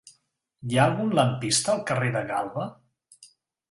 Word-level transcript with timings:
Hi 0.69 0.79
ha 0.79 0.85
algun 0.85 1.13
lampista 1.21 1.77
al 1.77 1.87
carrer 1.93 2.13
de 2.19 2.27
Galba? 2.35 2.71